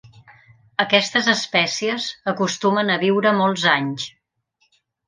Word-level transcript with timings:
Aquestes 0.83 1.29
espècies 1.35 2.09
acostumen 2.35 2.91
a 2.95 2.99
viure 3.07 3.39
molts 3.45 3.71
anys. 3.79 4.13